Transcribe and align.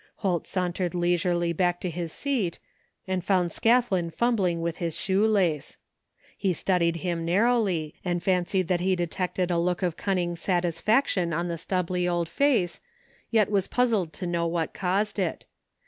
Holt 0.25 0.47
sauntered 0.47 0.95
leisurely 0.95 1.53
back 1.53 1.79
to 1.81 1.89
his 1.91 2.11
seat 2.11 2.57
and 3.07 3.23
found 3.23 3.51
Scathlin 3.51 4.09
fumbling 4.11 4.59
with 4.59 4.77
his 4.77 4.99
shoe 4.99 5.27
lace. 5.27 5.77
He 6.35 6.53
studied 6.53 6.95
him 7.05 7.23
narrowly 7.23 7.93
and 8.03 8.23
fancied 8.23 8.67
that 8.67 8.79
he 8.79 8.95
detected 8.95 9.51
a 9.51 9.59
look 9.59 9.83
of 9.83 9.97
cunning 9.97 10.35
satisfaction 10.35 11.33
on 11.33 11.49
the 11.49 11.55
stubbly 11.59 12.07
old 12.07 12.29
face, 12.29 12.79
yet 13.29 13.51
was 13.51 13.67
puzzled 13.67 14.11
to 14.13 14.25
know 14.25 14.47
what 14.47 14.73
caused 14.73 15.19
it. 15.19 15.45